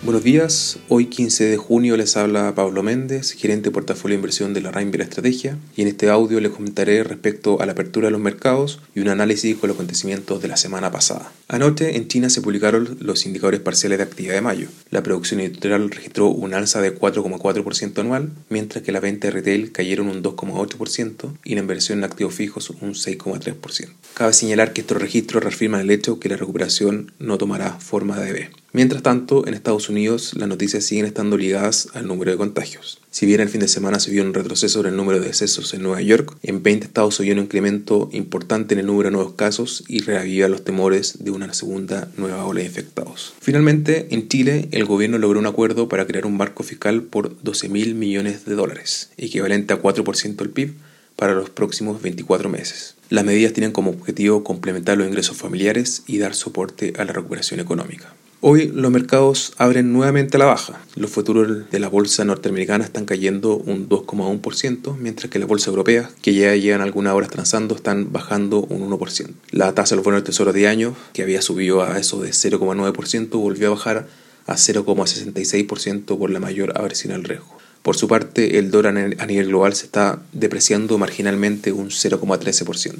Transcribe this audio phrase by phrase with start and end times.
[0.00, 4.54] Buenos días, hoy 15 de junio les habla Pablo Méndez, gerente de portafolio de inversión
[4.54, 8.12] de la Rainville Estrategia, y en este audio les comentaré respecto a la apertura de
[8.12, 11.32] los mercados y un análisis con los acontecimientos de la semana pasada.
[11.48, 14.68] Anoche en China se publicaron los indicadores parciales de actividad de mayo.
[14.90, 19.72] La producción industrial registró un alza de 4,4% anual, mientras que la venta de retail
[19.72, 23.88] cayeron un 2,8% y la inversión en activos fijos un 6,3%.
[24.14, 28.32] Cabe señalar que estos registros reafirman el hecho que la recuperación no tomará forma de
[28.32, 28.50] B.
[28.72, 33.00] Mientras tanto, en Estados Unidos las noticias siguen estando ligadas al número de contagios.
[33.10, 35.72] Si bien el fin de semana se vio un retroceso en el número de decesos
[35.72, 39.14] en Nueva York, en 20 estados se vio un incremento importante en el número de
[39.14, 43.32] nuevos casos y reaviva los temores de una segunda nueva ola de infectados.
[43.40, 47.70] Finalmente, en Chile, el gobierno logró un acuerdo para crear un marco fiscal por 12
[47.70, 50.74] mil millones de dólares, equivalente a 4% del PIB
[51.16, 52.96] para los próximos 24 meses.
[53.08, 57.60] Las medidas tienen como objetivo complementar los ingresos familiares y dar soporte a la recuperación
[57.60, 58.14] económica.
[58.40, 60.80] Hoy los mercados abren nuevamente a la baja.
[60.94, 66.08] Los futuros de la bolsa norteamericana están cayendo un 2,1%, mientras que la bolsa europea,
[66.22, 69.30] que ya llevan algunas horas transando, están bajando un 1%.
[69.50, 72.30] La tasa de los bonos del tesoro de año, que había subido a eso de
[72.30, 74.06] 0,9%, volvió a bajar
[74.46, 77.58] a 0,66% por la mayor aversión al riesgo.
[77.82, 82.94] Por su parte, el dólar a nivel global se está depreciando marginalmente un 0,13%.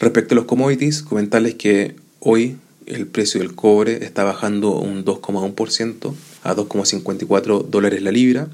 [0.00, 6.14] Respecto a los commodities, comentarles que hoy el precio del cobre está bajando un 2,1%
[6.42, 8.48] a 2,54 dólares la libra,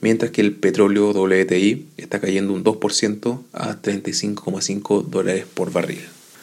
[0.00, 6.00] mientras que el petróleo WTI está cayendo un 2% a 35,5 dólares por barril.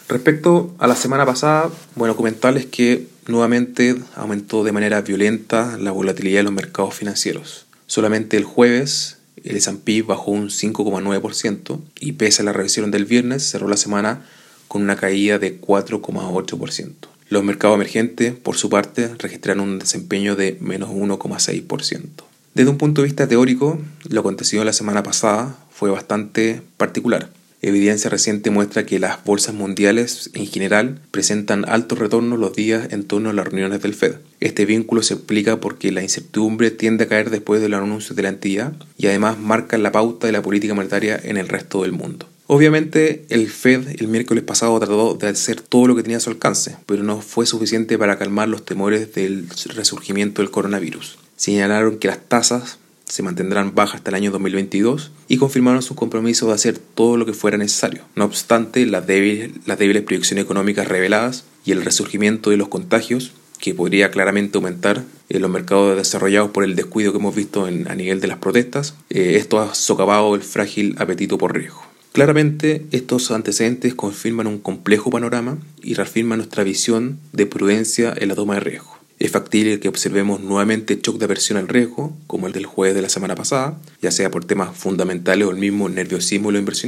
[0.08, 6.40] Respecto a la semana pasada, bueno, comentarles que nuevamente aumentó de manera violenta la volatilidad
[6.40, 7.68] de los mercados financieros.
[7.86, 13.44] Solamente el jueves el S&P bajó un 5,9% y pese a la revisión del viernes
[13.44, 14.26] cerró la semana
[14.68, 16.94] con una caída de 4,8%.
[17.30, 22.24] Los mercados emergentes, por su parte, registraron un desempeño de menos 1,6%.
[22.56, 23.80] Desde un punto de vista teórico,
[24.10, 27.30] lo acontecido la semana pasada fue bastante particular.
[27.62, 33.04] Evidencia reciente muestra que las bolsas mundiales en general presentan altos retornos los días en
[33.04, 34.16] torno a las reuniones del Fed.
[34.40, 38.30] Este vínculo se explica porque la incertidumbre tiende a caer después del anuncio de la
[38.30, 42.28] entidad y además marca la pauta de la política monetaria en el resto del mundo.
[42.52, 46.32] Obviamente el Fed el miércoles pasado trató de hacer todo lo que tenía a su
[46.32, 51.20] alcance, pero no fue suficiente para calmar los temores del resurgimiento del coronavirus.
[51.36, 56.48] Señalaron que las tasas se mantendrán bajas hasta el año 2022 y confirmaron su compromiso
[56.48, 58.02] de hacer todo lo que fuera necesario.
[58.16, 63.32] No obstante, las débiles, las débiles proyecciones económicas reveladas y el resurgimiento de los contagios
[63.60, 67.96] que podría claramente aumentar en los mercados desarrollados por el descuido que hemos visto a
[67.96, 71.89] nivel de las protestas, eh, esto ha socavado el frágil apetito por riesgo.
[72.12, 78.36] Claramente estos antecedentes confirman un complejo panorama y reafirman nuestra visión de prudencia en la
[78.36, 79.00] toma de riesgo.
[79.20, 83.02] Es factible que observemos nuevamente shock de aversión al riesgo, como el del jueves de
[83.02, 86.86] la semana pasada, ya sea por temas fundamentales o el mismo nerviosismo de los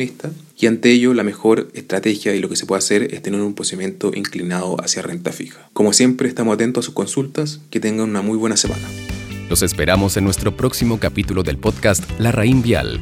[0.57, 3.53] y ante ello la mejor estrategia y lo que se puede hacer es tener un
[3.53, 5.69] posicionamiento inclinado hacia renta fija.
[5.73, 8.87] Como siempre, estamos atentos a sus consultas, que tengan una muy buena semana.
[9.49, 13.01] Los esperamos en nuestro próximo capítulo del podcast La Raín Vial